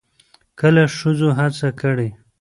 [0.59, 2.09] کله ښځو هڅه کړې